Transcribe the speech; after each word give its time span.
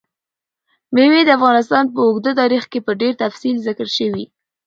مېوې 0.93 1.21
د 1.25 1.29
افغانستان 1.37 1.83
په 1.93 1.99
اوږده 2.05 2.31
تاریخ 2.41 2.63
کې 2.71 2.79
په 2.85 2.91
ډېر 3.01 3.13
تفصیل 3.23 3.55
ذکر 3.67 3.87
شوي. 3.97 4.25